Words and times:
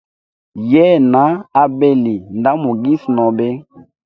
Yena 0.71 1.23
abeli 1.63 2.15
nda 2.39 2.51
mugisi 2.61 3.07
nobe. 3.15 3.47